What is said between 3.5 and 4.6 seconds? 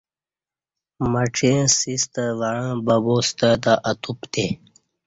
تں اتوپ تے